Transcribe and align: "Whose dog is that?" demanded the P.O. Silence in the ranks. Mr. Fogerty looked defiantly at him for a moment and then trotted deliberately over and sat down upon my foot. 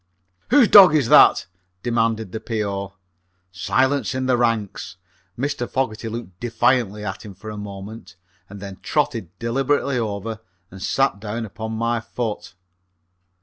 "Whose 0.49 0.67
dog 0.67 0.95
is 0.95 1.09
that?" 1.09 1.45
demanded 1.83 2.31
the 2.31 2.39
P.O. 2.39 2.93
Silence 3.51 4.15
in 4.15 4.25
the 4.25 4.35
ranks. 4.35 4.97
Mr. 5.37 5.69
Fogerty 5.69 6.09
looked 6.09 6.39
defiantly 6.39 7.05
at 7.05 7.23
him 7.23 7.35
for 7.35 7.51
a 7.51 7.55
moment 7.55 8.15
and 8.49 8.59
then 8.59 8.79
trotted 8.81 9.29
deliberately 9.37 9.99
over 9.99 10.39
and 10.71 10.81
sat 10.81 11.19
down 11.19 11.45
upon 11.45 11.73
my 11.73 11.99
foot. 11.99 12.55